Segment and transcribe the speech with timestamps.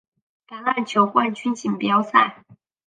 [0.47, 2.43] 橄榄球冠军锦标赛。